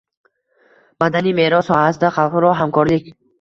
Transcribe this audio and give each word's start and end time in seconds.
Madaniy 1.03 1.35
meros 1.41 1.69
sohasida 1.73 2.11
xalqaro 2.17 2.55
hamkorlik 2.63 3.15